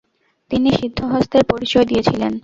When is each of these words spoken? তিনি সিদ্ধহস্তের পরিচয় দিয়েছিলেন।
তিনি 0.51 0.69
সিদ্ধহস্তের 0.79 1.43
পরিচয় 1.51 1.85
দিয়েছিলেন। 1.85 2.33